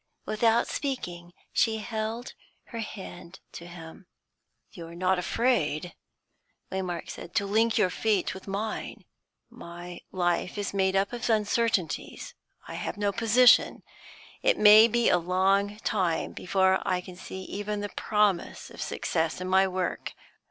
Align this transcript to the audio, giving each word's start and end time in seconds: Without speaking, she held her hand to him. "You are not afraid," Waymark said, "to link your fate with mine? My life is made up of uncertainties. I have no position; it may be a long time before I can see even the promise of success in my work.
Without 0.25 0.67
speaking, 0.67 1.31
she 1.53 1.77
held 1.77 2.33
her 2.69 2.79
hand 2.79 3.39
to 3.51 3.67
him. 3.67 4.07
"You 4.71 4.87
are 4.87 4.95
not 4.95 5.19
afraid," 5.19 5.93
Waymark 6.71 7.07
said, 7.11 7.35
"to 7.35 7.45
link 7.45 7.77
your 7.77 7.91
fate 7.91 8.33
with 8.33 8.47
mine? 8.47 9.05
My 9.51 9.99
life 10.11 10.57
is 10.57 10.73
made 10.73 10.95
up 10.95 11.13
of 11.13 11.29
uncertainties. 11.29 12.33
I 12.67 12.73
have 12.73 12.97
no 12.97 13.11
position; 13.11 13.83
it 14.41 14.57
may 14.57 14.87
be 14.87 15.07
a 15.07 15.19
long 15.19 15.77
time 15.81 16.31
before 16.31 16.81
I 16.83 16.99
can 17.01 17.15
see 17.15 17.43
even 17.43 17.81
the 17.81 17.89
promise 17.89 18.71
of 18.71 18.81
success 18.81 19.39
in 19.39 19.47
my 19.47 19.67
work. 19.67 20.13